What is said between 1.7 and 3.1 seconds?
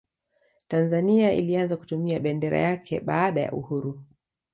kutumia bendera yake